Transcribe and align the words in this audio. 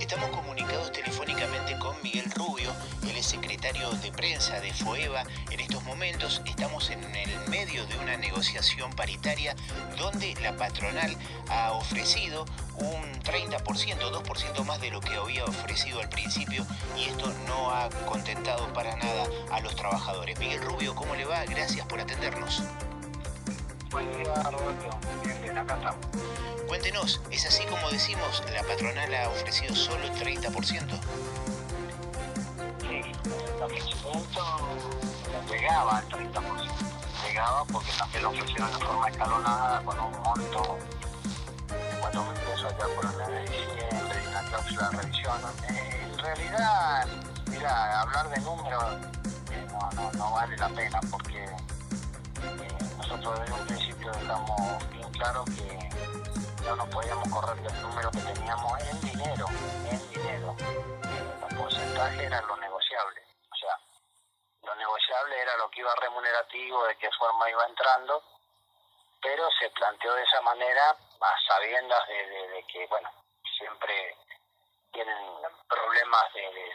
Estamos 0.00 0.30
comunicados 0.30 0.92
telefónicamente 0.92 1.78
con 1.78 2.00
Miguel 2.02 2.30
Rubio, 2.32 2.72
él 3.02 3.16
es 3.16 3.26
secretario 3.26 3.90
de 3.90 4.12
prensa 4.12 4.60
de 4.60 4.72
FOEVA. 4.72 5.24
En 5.50 5.60
estos 5.60 5.82
momentos 5.84 6.42
estamos 6.44 6.90
en 6.90 7.02
el 7.14 7.48
medio 7.48 7.86
de 7.86 7.96
una 7.98 8.16
negociación 8.16 8.92
paritaria 8.92 9.54
donde 9.98 10.34
la 10.42 10.56
patronal 10.56 11.16
ha 11.48 11.72
ofrecido 11.72 12.44
un 12.76 13.12
30%, 13.22 13.58
2% 13.64 14.64
más 14.64 14.80
de 14.80 14.90
lo 14.90 15.00
que 15.00 15.14
había 15.14 15.44
ofrecido 15.44 16.00
al 16.00 16.08
principio 16.08 16.66
y 16.96 17.04
esto 17.04 17.32
no 17.46 17.70
ha 17.70 17.88
contentado 18.06 18.72
para 18.72 18.96
nada 18.96 19.26
a 19.50 19.60
los 19.60 19.74
trabajadores. 19.76 20.38
Miguel 20.38 20.62
Rubio, 20.62 20.94
¿cómo 20.94 21.14
le 21.14 21.24
va? 21.24 21.44
Gracias 21.44 21.86
por 21.86 22.00
atendernos. 22.00 22.62
Cuéntenos, 26.66 27.20
¿es 27.30 27.46
así 27.46 27.64
como 27.66 27.90
decimos, 27.90 28.42
la 28.52 28.62
patronal 28.62 29.14
ha 29.14 29.28
ofrecido 29.30 29.74
solo 29.74 30.04
el 30.04 30.12
30%? 30.12 31.00
Sí, 32.82 33.02
el 33.56 33.62
ofrecimiento 33.62 34.42
llegaba 35.48 35.98
al 35.98 36.08
30%. 36.08 36.70
Llegaba 37.26 37.64
porque 37.64 37.90
también 37.98 38.22
lo 38.22 38.30
ofrecieron 38.30 38.70
de 38.72 38.84
forma 38.84 39.08
escalonada 39.08 39.82
con 39.82 39.98
un 39.98 40.12
monto 40.22 40.78
de 41.68 42.00
4 42.00 42.24
mil 42.24 42.40
pesos 42.40 42.74
ya 42.78 42.86
por 42.94 43.04
el 43.04 43.16
mes 43.16 43.28
de 43.28 43.40
diciembre 43.40 44.22
y 44.24 44.28
una 44.28 44.42
cláusula 44.42 44.88
de 44.90 44.96
revisión. 44.98 45.40
Eh, 45.70 46.06
en 46.10 46.18
realidad, 46.18 47.08
mira, 47.46 48.00
hablar 48.02 48.28
de 48.30 48.40
números 48.40 48.84
eh, 49.50 49.66
no, 49.70 49.90
no, 49.92 50.12
no 50.12 50.32
vale 50.32 50.56
la 50.56 50.68
pena 50.68 51.00
porque 51.10 51.46
nosotros 53.08 53.40
desde 53.40 53.54
un 53.54 53.66
principio 53.66 54.12
dejamos 54.12 54.88
bien 54.90 55.10
claro 55.12 55.42
que 55.46 55.88
no 56.64 56.76
nos 56.76 56.88
podíamos 56.88 57.26
correr 57.32 57.56
del 57.56 57.82
número 57.82 58.10
que 58.10 58.20
teníamos 58.20 58.82
en 58.82 59.00
dinero, 59.00 59.46
en 59.90 60.10
dinero. 60.10 60.54
El 61.48 61.56
porcentaje 61.56 62.26
era 62.26 62.42
lo 62.42 62.54
negociable. 62.58 63.22
O 63.50 63.56
sea, 63.56 63.80
lo 64.62 64.74
negociable 64.74 65.40
era 65.40 65.56
lo 65.56 65.70
que 65.70 65.80
iba 65.80 65.94
remunerativo, 65.94 66.84
de 66.84 66.96
qué 66.96 67.08
forma 67.18 67.48
iba 67.48 67.64
entrando, 67.66 68.22
pero 69.22 69.48
se 69.58 69.70
planteó 69.70 70.14
de 70.14 70.24
esa 70.24 70.42
manera, 70.42 70.90
a 70.90 71.34
sabiendas 71.46 72.06
de, 72.08 72.62
que, 72.70 72.86
bueno, 72.88 73.10
siempre 73.56 74.18
tienen 74.92 75.16
problemas 75.66 76.30
de 76.34 76.74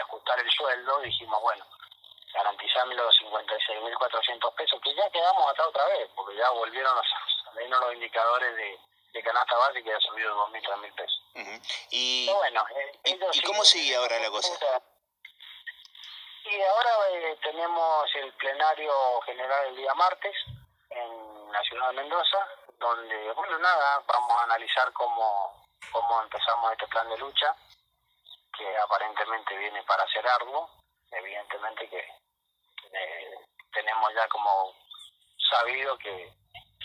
ajustar 0.00 0.40
el 0.40 0.50
sueldo, 0.50 1.00
dijimos, 1.00 1.42
bueno, 1.42 1.66
garantizame 2.34 2.94
los 2.96 3.14
56.400 3.20 4.54
pesos, 4.54 4.80
que 4.82 4.94
ya 4.94 5.08
quedamos 5.10 5.48
hasta 5.50 5.68
otra 5.68 5.84
vez, 5.86 6.10
porque 6.14 6.36
ya 6.36 6.50
volvieron 6.50 6.94
los, 6.96 7.06
salieron 7.44 7.80
los 7.80 7.94
indicadores 7.94 8.54
de, 8.56 8.78
de 9.12 9.22
canasta 9.22 9.56
básica 9.56 9.88
y 9.88 9.92
ha 9.92 10.00
subido 10.00 10.34
2.000, 10.48 10.62
3.000 10.62 10.94
pesos. 10.94 11.22
Ujú. 11.36 11.50
Y, 11.90 12.26
Pero 12.26 12.38
bueno, 12.38 12.64
eh, 12.76 12.98
¿y- 13.04 13.38
y 13.38 13.42
cómo 13.42 13.64
sigue 13.64 13.96
ahora 13.96 14.18
la 14.18 14.30
cosa? 14.30 14.52
Y 16.44 16.60
ahora 16.62 16.90
eh, 17.12 17.38
tenemos 17.42 18.14
el 18.16 18.32
plenario 18.34 19.20
general 19.22 19.66
el 19.68 19.76
día 19.76 19.94
martes 19.94 20.36
en 20.90 21.52
la 21.52 21.62
ciudad 21.62 21.88
de 21.88 21.94
Mendoza, 21.94 22.48
donde, 22.78 23.32
bueno, 23.32 23.58
nada, 23.60 24.02
vamos 24.06 24.32
a 24.40 24.44
analizar 24.44 24.92
cómo, 24.92 25.66
cómo 25.90 26.20
empezamos 26.22 26.72
este 26.72 26.86
plan 26.88 27.08
de 27.08 27.16
lucha, 27.18 27.56
que 28.58 28.76
aparentemente 28.78 29.56
viene 29.56 29.82
para 29.84 30.06
ser 30.08 30.26
arduo, 30.28 30.68
evidentemente 31.12 31.88
que 31.88 32.06
eh, 32.96 33.34
tenemos 33.72 34.12
ya 34.14 34.26
como 34.28 34.74
sabido 35.50 35.96
que 35.98 36.32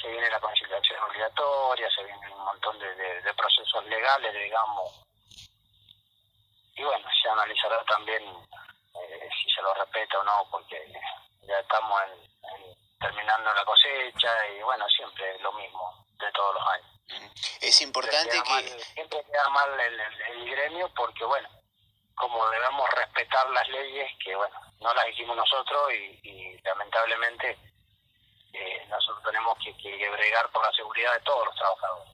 se 0.02 0.08
viene 0.10 0.30
la 0.30 0.40
conciliación 0.40 1.04
obligatoria, 1.04 1.90
se 1.92 2.04
vienen 2.04 2.32
un 2.34 2.46
montón 2.46 2.80
de, 2.80 2.96
de- 2.96 3.22
de 3.22 3.34
procesos 3.34 3.84
legales, 3.86 4.34
digamos, 4.34 5.06
y 6.76 6.84
bueno, 6.84 7.08
se 7.22 7.30
analizará 7.30 7.84
también 7.86 8.24
eh, 8.24 9.30
si 9.42 9.50
se 9.52 9.62
lo 9.62 9.74
respeta 9.74 10.20
o 10.20 10.24
no, 10.24 10.48
porque 10.50 10.92
ya 11.42 11.60
estamos 11.60 12.00
en- 12.04 12.62
en- 12.64 12.98
terminando 13.00 13.54
la 13.54 13.66
cosecha 13.66 14.48
y 14.50 14.62
bueno, 14.64 14.88
siempre 14.90 15.38
lo 15.40 15.52
mismo 15.54 16.06
de 16.18 16.32
todos 16.32 16.54
los 16.56 16.68
años. 16.68 16.88
es 17.62 17.82
importante 17.82 18.42
que... 18.44 18.50
mal- 18.50 18.80
siempre 18.94 19.24
queda 19.26 19.50
mal 19.50 19.80
el, 19.80 20.00
el- 20.00 20.22
el 20.22 20.50
gremio 20.52 20.90
porque 20.96 21.26
bueno, 21.26 21.50
como 22.20 22.46
debemos 22.50 22.90
respetar 22.92 23.50
las 23.52 23.68
leyes, 23.70 24.12
que 24.24 24.36
bueno, 24.36 24.54
no 24.82 24.94
las 24.94 25.08
hicimos 25.10 25.38
nosotros 25.38 25.94
y, 25.94 26.20
y 26.30 26.62
lamentablemente 26.64 27.58
eh, 28.54 28.86
nosotros 28.90 29.19
tenemos 29.30 29.58
que, 29.64 29.76
que 29.78 30.10
bregar 30.10 30.50
por 30.52 30.66
la 30.66 30.74
seguridad 30.74 31.14
de 31.14 31.20
todos 31.22 31.46
los 31.46 31.56
trabajadores. 31.56 32.14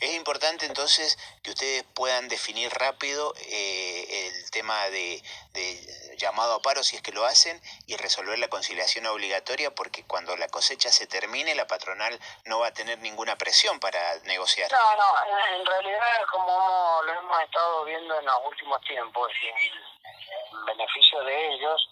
Es 0.00 0.14
importante 0.14 0.66
entonces 0.66 1.18
que 1.42 1.50
ustedes 1.50 1.84
puedan 1.94 2.28
definir 2.28 2.70
rápido 2.72 3.34
eh, 3.50 4.28
el 4.28 4.50
tema 4.50 4.84
de, 4.90 5.22
de 5.52 6.16
llamado 6.16 6.54
a 6.54 6.62
paro 6.62 6.82
si 6.82 6.96
es 6.96 7.02
que 7.02 7.12
lo 7.12 7.24
hacen 7.24 7.60
y 7.86 7.96
resolver 7.96 8.38
la 8.38 8.48
conciliación 8.48 9.06
obligatoria 9.06 9.74
porque 9.74 10.04
cuando 10.06 10.36
la 10.36 10.48
cosecha 10.48 10.90
se 10.90 11.06
termine 11.06 11.54
la 11.54 11.66
patronal 11.66 12.18
no 12.44 12.60
va 12.60 12.68
a 12.68 12.72
tener 12.72 12.98
ninguna 12.98 13.36
presión 13.36 13.80
para 13.80 14.00
negociar. 14.24 14.70
No, 14.70 14.96
no, 14.96 15.48
en, 15.48 15.60
en 15.60 15.66
realidad 15.66 16.26
como 16.30 17.00
lo 17.04 17.12
hemos 17.12 17.40
estado 17.42 17.84
viendo 17.84 18.18
en 18.18 18.24
los 18.24 18.36
últimos 18.46 18.80
tiempos, 18.82 19.30
en 19.42 20.64
beneficio 20.66 21.22
de 21.24 21.54
ellos, 21.54 21.90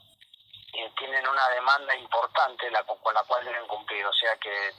eh, 0.73 0.93
tienen 0.97 1.27
una 1.27 1.49
demanda 1.51 1.95
importante 1.97 2.71
la, 2.71 2.83
con 2.85 3.15
la 3.15 3.23
cual 3.25 3.45
deben 3.45 3.67
cumplir. 3.67 4.05
O 4.07 4.13
sea 4.13 4.37
que 4.39 4.73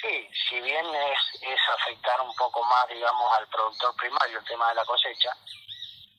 sí, 0.00 0.28
si 0.48 0.60
bien 0.60 0.86
es, 0.94 1.18
es 1.42 1.60
afectar 1.80 2.20
un 2.20 2.34
poco 2.36 2.62
más, 2.64 2.88
digamos, 2.88 3.32
al 3.36 3.46
productor 3.48 3.94
primario 3.96 4.38
el 4.38 4.44
tema 4.44 4.68
de 4.70 4.74
la 4.76 4.84
cosecha, 4.84 5.36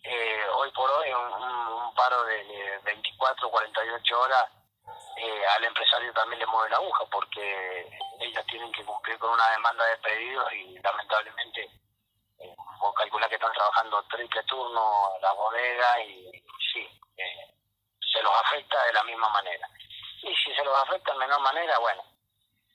eh, 0.03 0.45
hoy 0.55 0.71
por 0.71 0.89
hoy 0.91 1.09
un, 1.11 1.43
un- 1.43 1.93
paro 1.95 2.23
de, 2.25 2.43
de 2.43 2.77
24, 2.79 3.49
48 3.49 4.19
horas 4.19 4.45
eh, 5.17 5.45
al 5.55 5.63
empresario 5.63 6.11
también 6.13 6.39
le 6.39 6.45
mueve 6.45 6.69
la 6.69 6.75
aguja 6.77 7.05
porque 7.09 7.89
ellos 8.19 8.45
tienen 8.47 8.69
que 8.73 8.83
cumplir 8.83 9.17
con 9.17 9.29
una 9.31 9.49
demanda 9.51 9.85
de 9.85 9.97
pedidos 9.97 10.51
y 10.53 10.77
lamentablemente 10.79 11.69
eh, 12.39 12.53
vos 12.81 12.93
calculás 12.95 13.29
que 13.29 13.35
están 13.35 13.53
trabajando 13.53 14.03
triple 14.09 14.43
turno 14.43 15.09
la 15.21 15.31
bodega 15.31 16.01
y 16.01 16.29
sí, 16.73 16.87
eh, 17.17 17.54
se 18.15 18.23
los 18.23 18.33
afecta 18.33 18.81
de 18.85 18.93
la 18.93 19.03
misma 19.03 19.29
manera. 19.29 19.67
Y 20.23 20.33
si 20.35 20.55
se 20.55 20.63
los 20.63 20.77
afecta 20.81 21.11
de 21.11 21.19
menor 21.19 21.41
manera, 21.41 21.77
bueno, 21.79 22.03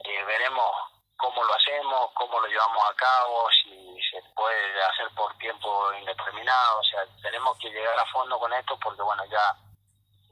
eh, 0.04 0.24
veremos 0.24 0.70
cómo 1.16 1.42
lo 1.44 1.54
hacemos, 1.54 2.10
cómo 2.14 2.40
lo 2.40 2.46
llevamos 2.46 2.82
a 2.88 2.94
cabo, 2.94 3.48
si 3.62 3.98
se 4.10 4.22
puede 4.34 4.82
hacer 4.82 5.08
por 5.14 5.36
tiempo 5.38 5.92
indeterminado, 5.94 6.80
o 6.80 6.84
sea, 6.84 7.04
tenemos 7.22 7.56
que 7.58 7.70
llegar 7.70 7.98
a 7.98 8.06
fondo 8.06 8.38
con 8.38 8.52
esto 8.52 8.78
porque 8.82 9.02
bueno, 9.02 9.24
ya 9.26 9.54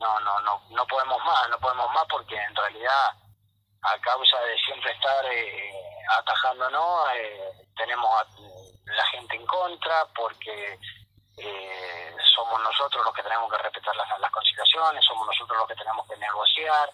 no 0.01 0.21
no 0.21 0.41
no 0.41 0.63
no 0.71 0.87
podemos 0.87 1.23
más, 1.25 1.49
no 1.51 1.59
podemos 1.59 1.91
más 1.93 2.07
porque 2.09 2.37
en 2.37 2.55
realidad 2.55 3.11
a 3.83 3.99
causa 4.01 4.41
de 4.41 4.59
siempre 4.59 4.93
estar 4.93 5.25
eh, 5.27 5.73
atajándonos, 6.19 7.09
eh, 7.15 7.53
tenemos 7.77 8.11
a 8.21 8.27
la 8.87 9.07
gente 9.07 9.37
en 9.37 9.47
contra 9.47 10.07
porque 10.15 10.79
eh, 11.39 12.17
somos 12.35 12.61
nosotros 12.63 13.05
los 13.05 13.15
que 13.15 13.23
tenemos 13.23 13.51
que 13.51 13.59
respetar 13.59 13.95
las, 13.97 14.21
las 14.21 14.31
conciliaciones, 14.31 15.05
somos 15.05 15.27
nosotros 15.27 15.59
los 15.59 15.69
que 15.69 15.77
tenemos 15.77 16.07
que 16.07 16.17
negociar 16.17 16.91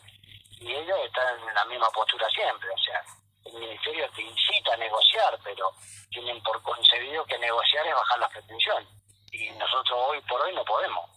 y 0.60 0.72
ellos 0.72 0.98
están 1.04 1.48
en 1.48 1.54
la 1.54 1.64
misma 1.64 1.88
postura 1.90 2.28
siempre, 2.30 2.68
o 2.70 2.78
sea, 2.78 3.02
el 3.44 3.54
ministerio 3.54 4.08
te 4.12 4.22
incita 4.22 4.72
a 4.72 4.76
negociar, 4.76 5.38
pero 5.42 5.70
tienen 6.10 6.42
por 6.42 6.62
concebido 6.62 7.24
que 7.26 7.38
negociar 7.38 7.86
es 7.86 7.94
bajar 7.94 8.18
las 8.18 8.30
pretensiones 8.30 8.88
y 9.32 9.50
nosotros 9.50 9.98
hoy 10.08 10.20
por 10.22 10.40
hoy 10.40 10.54
no 10.54 10.64
podemos. 10.64 11.10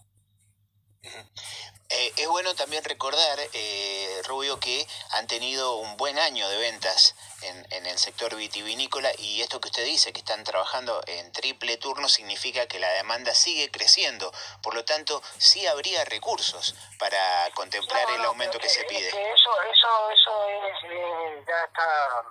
Eh, 1.90 2.12
es 2.18 2.28
bueno 2.28 2.54
también 2.54 2.84
recordar, 2.84 3.38
eh, 3.54 4.20
Rubio, 4.26 4.60
que 4.60 4.86
han 5.12 5.26
tenido 5.26 5.76
un 5.76 5.96
buen 5.96 6.18
año 6.18 6.46
de 6.50 6.58
ventas 6.58 7.14
en, 7.40 7.66
en 7.72 7.86
el 7.86 7.96
sector 7.98 8.36
vitivinícola 8.36 9.10
y 9.16 9.40
esto 9.40 9.58
que 9.58 9.68
usted 9.68 9.84
dice, 9.86 10.12
que 10.12 10.18
están 10.20 10.44
trabajando 10.44 11.00
en 11.06 11.32
triple 11.32 11.78
turno, 11.78 12.10
significa 12.10 12.66
que 12.66 12.78
la 12.78 12.90
demanda 12.90 13.34
sigue 13.34 13.70
creciendo. 13.70 14.30
Por 14.62 14.74
lo 14.74 14.84
tanto, 14.84 15.22
sí 15.38 15.66
habría 15.66 16.04
recursos 16.04 16.74
para 16.98 17.18
contemplar 17.54 18.06
No, 18.10 18.16
el 18.16 18.24
aumento 18.26 18.58
pero 18.58 18.62
que 18.64 18.68
se 18.68 18.80
es 18.82 18.86
pide. 18.86 19.10
que 19.10 19.32
eso, 19.32 19.50
eso, 19.62 20.10
eso 20.10 20.48
es, 20.48 20.90
eh, 20.92 21.44
ya 21.48 21.64
está 21.64 22.22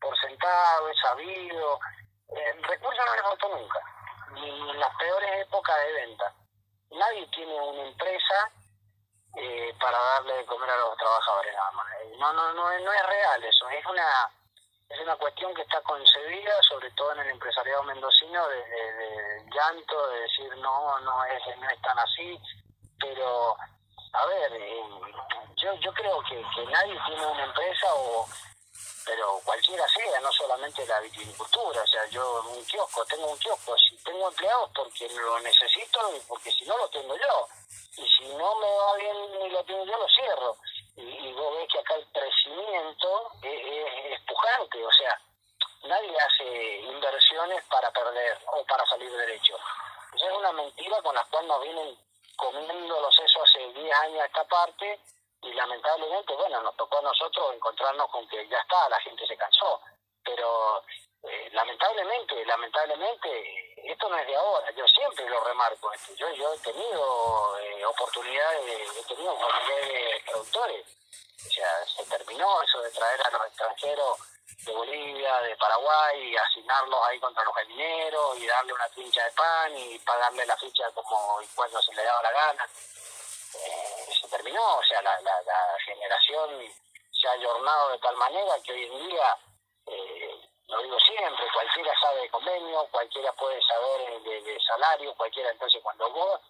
por 0.00 0.16
sentado, 0.20 0.88
es 0.88 0.96
sabido. 1.00 1.80
Eh, 2.36 2.52
recursos 2.62 3.04
no 3.04 3.16
le 3.16 3.22
faltó 3.22 3.48
nunca, 3.48 3.80
ni 4.34 4.70
en 4.70 4.78
las 4.78 4.94
peores 4.96 5.44
épocas 5.44 5.76
de 5.86 5.92
venta. 5.92 6.34
Nadie 6.92 7.26
tiene 7.34 7.52
una 7.60 7.88
empresa 7.88 8.52
eh, 9.36 9.74
para 9.80 9.98
darle 9.98 10.34
de 10.34 10.46
comer 10.46 10.70
a 10.70 10.76
los 10.76 10.96
trabajadores 10.96 11.54
nada 11.54 11.70
más. 11.72 11.86
Eh, 12.02 12.14
No, 12.18 12.32
no, 12.32 12.52
no, 12.52 12.78
no 12.80 12.92
es 12.92 13.06
real 13.06 13.44
eso, 13.44 13.68
es 13.70 13.84
una 13.86 14.30
es 14.88 15.00
una 15.00 15.16
cuestión 15.16 15.54
que 15.54 15.62
está 15.62 15.80
concebida, 15.80 16.52
sobre 16.68 16.90
todo 16.90 17.12
en 17.12 17.20
el 17.20 17.30
empresariado 17.30 17.82
mendocino, 17.84 18.46
de, 18.48 18.56
de- 18.56 18.92
de 18.92 19.44
llanto, 19.50 20.06
de 20.08 20.20
decir 20.20 20.54
no, 20.58 21.00
no 21.00 21.24
es, 21.24 21.42
no 21.58 21.70
es 21.70 21.80
tan 21.80 21.98
así, 21.98 22.38
pero 23.00 23.56
a 24.12 24.26
ver, 24.26 24.52
eh, 24.52 24.82
yo, 25.56 25.72
yo 25.76 25.92
creo 25.94 26.22
que, 26.28 26.44
que 26.54 26.66
nadie 26.66 26.98
tiene 27.06 27.24
una 27.26 27.44
empresa 27.44 27.86
o 27.94 28.26
pero 29.04 29.40
cualquiera 29.44 29.86
sea, 29.88 30.20
no 30.20 30.32
solamente 30.32 30.86
la 30.86 31.00
viticultura, 31.00 31.82
o 31.82 31.86
sea, 31.86 32.06
yo 32.06 32.42
un 32.42 32.64
kiosco, 32.64 33.04
tengo 33.06 33.26
un 33.26 33.38
kiosco, 33.38 33.76
si 33.78 33.96
tengo 33.98 34.28
empleados 34.28 34.70
porque 34.74 35.08
lo 35.08 35.40
necesito 35.40 36.16
y 36.16 36.20
porque 36.20 36.50
si 36.52 36.64
no 36.64 36.76
lo 36.78 36.88
tengo 36.88 37.16
yo, 37.16 37.48
y 37.96 38.08
si 38.08 38.24
no 38.34 38.54
me 38.56 38.70
va 38.70 38.96
bien 38.96 39.38
ni 39.38 39.50
lo 39.50 39.64
tengo 39.64 39.84
yo, 39.84 39.96
lo 39.96 40.08
cierro. 40.08 40.56
Y, 40.96 41.32
vos 41.32 41.56
ves 41.56 41.68
que 41.72 41.78
acá 41.78 41.94
el 41.94 42.06
crecimiento 42.12 43.32
es, 43.42 44.12
es, 44.12 44.20
pujante, 44.22 44.84
o 44.84 44.92
sea, 44.92 45.20
nadie 45.84 46.16
hace 46.18 46.76
inversiones 46.80 47.64
para 47.64 47.90
perder 47.90 48.38
o 48.46 48.64
para 48.64 48.86
salir 48.86 49.10
derecho. 49.10 49.56
Esa 50.14 50.26
es 50.26 50.32
una 50.32 50.52
mentira 50.52 51.00
con 51.02 51.14
la 51.14 51.24
cual 51.24 51.46
nos 51.46 51.62
vienen 51.62 51.98
comiendo 52.36 53.00
los 53.00 53.14
sesos 53.14 53.42
hace 53.42 53.72
10 53.72 53.94
años 54.00 54.20
a 54.20 54.26
esta 54.26 54.44
parte 54.44 55.00
y 55.42 55.52
lamentablemente, 55.54 56.34
bueno, 56.34 56.62
nos 56.62 56.76
tocó 56.76 56.98
a 56.98 57.02
nosotros 57.02 57.54
encontrarnos 57.54 58.08
con 58.10 58.26
que 58.28 58.46
ya 58.48 58.58
está, 58.58 58.88
la 58.88 59.00
gente 59.00 59.26
se 59.26 59.36
cansó, 59.36 59.80
pero 60.24 60.82
eh, 61.24 61.50
lamentablemente, 61.52 62.44
lamentablemente, 62.46 63.90
esto 63.90 64.08
no 64.08 64.16
es 64.18 64.26
de 64.26 64.36
ahora, 64.36 64.70
yo 64.70 64.86
siempre 64.86 65.28
lo 65.28 65.42
remarco, 65.42 65.90
yo, 66.16 66.30
yo 66.30 66.54
he 66.54 66.58
tenido 66.58 67.58
eh, 67.58 67.84
oportunidades, 67.84 68.96
he 68.96 69.14
tenido 69.14 69.32
oportunidades 69.32 69.88
de 69.88 70.22
productores, 70.30 70.86
o 71.44 71.50
sea, 71.50 71.86
se 71.86 72.04
terminó 72.04 72.62
eso 72.62 72.80
de 72.80 72.90
traer 72.92 73.26
a 73.26 73.30
los 73.30 73.46
extranjeros 73.46 74.18
de 74.64 74.72
Bolivia, 74.72 75.40
de 75.40 75.56
Paraguay, 75.56 76.30
y 76.30 76.36
asignarlos 76.36 77.00
ahí 77.04 77.18
contra 77.18 77.42
los 77.42 77.54
mineros 77.66 78.38
y 78.38 78.46
darle 78.46 78.72
una 78.72 78.88
trincha 78.90 79.24
de 79.24 79.32
pan 79.32 79.76
y 79.76 79.98
pagarle 79.98 80.46
la 80.46 80.56
ficha 80.56 80.88
como 80.92 81.42
y 81.42 81.46
cuando 81.48 81.82
se 81.82 81.92
le 81.94 82.04
daba 82.04 82.22
la 82.22 82.32
gana. 82.32 82.68
Eh, 83.54 83.81
terminó, 84.42 84.76
o 84.76 84.82
sea, 84.82 85.00
la, 85.02 85.20
la, 85.20 85.78
generación 85.84 86.60
se 87.10 87.28
ha 87.28 87.32
ayornado 87.32 87.90
de 87.90 87.98
tal 87.98 88.16
manera 88.16 88.54
que 88.64 88.72
hoy 88.72 88.84
en 88.84 89.08
día, 89.08 89.38
eh, 89.86 90.40
lo 90.68 90.82
digo 90.82 90.98
siempre, 91.00 91.46
cualquiera 91.52 91.92
sabe 92.00 92.22
de 92.22 92.30
convenio, 92.30 92.86
cualquiera 92.90 93.32
puede 93.34 93.60
saber 93.62 94.22
de, 94.22 94.58
salario, 94.66 95.14
cualquiera, 95.14 95.50
entonces 95.50 95.80
cuando 95.82 96.10
vos 96.10 96.40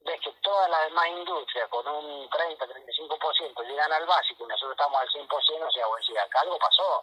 ves 0.00 0.20
que 0.20 0.32
todas 0.42 0.70
las 0.70 0.84
demás 0.84 1.08
industrias 1.08 1.68
con 1.68 1.86
un 1.86 2.30
30-35% 2.30 3.66
llegan 3.66 3.92
al 3.92 4.06
básico 4.06 4.44
y 4.44 4.48
nosotros 4.48 4.72
estamos 4.72 5.00
al 5.00 5.08
100%, 5.08 5.28
o 5.28 5.70
sea, 5.70 5.86
vos 5.86 6.00
decís, 6.00 6.18
acá 6.18 6.40
algo 6.40 6.58
pasó. 6.58 7.02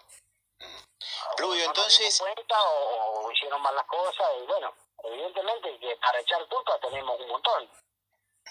Rubio, 1.37 1.65
entonces... 1.65 2.19
Cuenta, 2.19 2.55
o, 2.63 3.31
hicieron 3.31 3.61
mal 3.61 3.75
las 3.75 3.85
cosas, 3.85 4.27
y 4.41 4.45
bueno, 4.47 4.73
evidentemente 5.03 5.77
que 5.79 5.95
para 5.97 6.19
echar 6.19 6.47
culpa 6.47 6.79
tenemos 6.79 7.19
un 7.19 7.27
montón. 7.27 7.69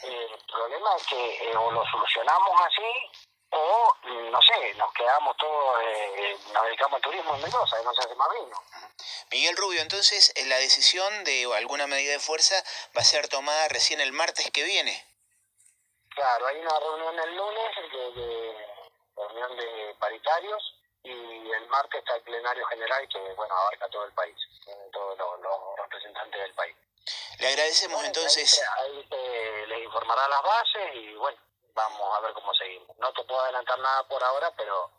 Eh, 0.03 0.29
el 0.33 0.45
problema 0.47 0.97
es 0.97 1.07
que 1.07 1.51
eh, 1.51 1.57
o 1.57 1.71
lo 1.71 1.85
solucionamos 1.87 2.61
así 2.61 3.11
o, 3.51 3.97
no 4.31 4.41
sé, 4.43 4.75
nos 4.75 4.93
quedamos 4.93 5.37
todos, 5.37 5.83
eh, 5.83 6.37
nos 6.53 6.65
dedicamos 6.65 6.97
al 6.97 7.03
turismo 7.03 7.35
en 7.35 7.43
Mendoza 7.43 7.81
y 7.81 7.85
no 7.85 7.95
se 7.95 8.01
hace 8.01 8.15
más 8.15 8.29
vino. 8.31 8.63
Miguel 9.31 9.57
Rubio, 9.57 9.81
entonces 9.81 10.35
la 10.47 10.57
decisión 10.57 11.25
de 11.25 11.47
alguna 11.57 11.87
medida 11.87 12.13
de 12.13 12.19
fuerza 12.19 12.57
va 12.97 13.01
a 13.01 13.05
ser 13.05 13.29
tomada 13.29 13.69
recién 13.69 14.01
el 14.01 14.13
martes 14.13 14.51
que 14.51 14.65
viene. 14.65 15.07
Claro, 16.15 16.47
hay 16.47 16.59
una 16.59 16.79
reunión 16.81 17.19
el 17.19 17.37
lunes, 17.37 17.77
de, 17.93 18.67
reunión 19.17 19.57
de 19.57 19.95
paritarios, 19.99 20.75
y 21.03 21.11
el 21.11 21.69
martes 21.69 22.01
está 22.01 22.17
el 22.17 22.23
plenario 22.23 22.67
general 22.67 23.09
que, 23.09 23.19
bueno, 23.35 23.55
abarca 23.55 23.89
todo 23.89 24.05
el 24.05 24.13
país, 24.13 24.37
todos 24.93 25.17
los 25.41 25.77
representantes 25.79 26.41
del 26.41 26.55
país. 26.55 26.77
Le 27.38 27.49
agradecemos 27.49 28.03
entonces. 28.05 28.62
Ahí, 28.79 29.09
les 29.67 29.85
informará 29.85 30.29
las 30.29 30.43
bases 30.43 30.94
y 30.94 31.15
bueno, 31.15 31.38
vamos 31.75 32.17
a 32.17 32.21
ver 32.21 32.33
cómo 32.33 32.53
seguimos. 32.55 32.97
No 32.99 33.12
te 33.12 33.25
puedo 33.25 33.41
adelantar 33.41 33.79
nada 33.79 34.06
por 34.09 34.23
ahora, 34.23 34.53
pero 34.56 34.91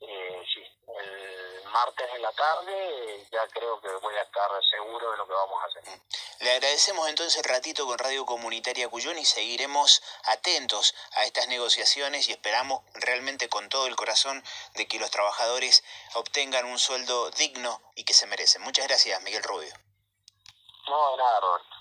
eh, 0.00 0.42
sí, 0.52 0.62
el 1.00 1.64
martes 1.70 2.06
en 2.14 2.22
la 2.22 2.32
tarde 2.32 3.26
ya 3.30 3.46
creo 3.48 3.80
que 3.80 3.88
voy 3.88 4.14
a 4.14 4.22
estar 4.22 4.50
seguro 4.70 5.10
de 5.10 5.16
lo 5.16 5.26
que 5.26 5.32
vamos 5.32 5.62
a 5.62 5.66
hacer. 5.66 6.00
Le 6.40 6.52
agradecemos 6.52 7.08
entonces 7.08 7.36
el 7.42 7.50
ratito 7.50 7.86
con 7.86 7.98
Radio 7.98 8.24
Comunitaria 8.24 8.88
Cuyón 8.88 9.18
y 9.18 9.24
seguiremos 9.24 10.02
atentos 10.24 10.94
a 11.12 11.24
estas 11.24 11.48
negociaciones 11.48 12.28
y 12.28 12.32
esperamos 12.32 12.82
realmente 12.94 13.48
con 13.48 13.68
todo 13.68 13.86
el 13.86 13.96
corazón 13.96 14.42
de 14.74 14.86
que 14.86 14.98
los 14.98 15.10
trabajadores 15.10 15.82
obtengan 16.14 16.66
un 16.66 16.78
sueldo 16.78 17.30
digno 17.30 17.80
y 17.94 18.04
que 18.04 18.14
se 18.14 18.26
merecen. 18.26 18.62
Muchas 18.62 18.86
gracias, 18.86 19.20
Miguel 19.22 19.42
Rubio. 19.42 19.74
No, 20.88 21.16
nada, 21.16 21.40
Roberto. 21.40 21.77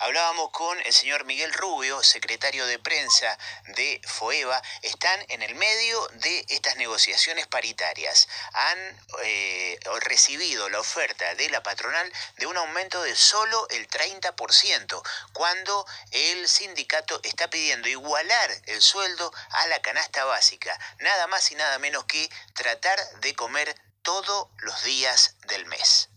Hablábamos 0.00 0.50
con 0.50 0.78
el 0.80 0.92
señor 0.92 1.24
Miguel 1.24 1.52
Rubio, 1.52 2.02
secretario 2.02 2.66
de 2.66 2.80
prensa 2.80 3.38
de 3.76 4.00
FOEVA. 4.04 4.60
Están 4.82 5.24
en 5.28 5.42
el 5.42 5.54
medio 5.54 6.08
de 6.14 6.44
estas 6.48 6.76
negociaciones 6.76 7.46
paritarias. 7.46 8.28
Han 8.52 9.00
eh, 9.22 9.78
recibido 10.00 10.68
la 10.68 10.80
oferta 10.80 11.34
de 11.36 11.48
la 11.48 11.62
patronal 11.62 12.12
de 12.38 12.46
un 12.46 12.56
aumento 12.56 13.02
de 13.02 13.14
solo 13.14 13.68
el 13.70 13.88
30%, 13.88 15.02
cuando 15.32 15.86
el 16.10 16.48
sindicato 16.48 17.20
está 17.22 17.48
pidiendo 17.48 17.88
igualar 17.88 18.50
el 18.66 18.82
sueldo 18.82 19.32
a 19.50 19.66
la 19.68 19.80
canasta 19.80 20.24
básica. 20.24 20.76
Nada 20.98 21.28
más 21.28 21.52
y 21.52 21.54
nada 21.54 21.78
menos 21.78 22.04
que 22.06 22.28
tratar 22.54 22.98
de 23.20 23.34
comer 23.34 23.74
todos 24.02 24.48
los 24.58 24.82
días 24.82 25.36
del 25.46 25.66
mes. 25.66 26.08